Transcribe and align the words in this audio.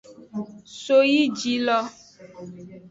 Soyijilo. 0.81 1.77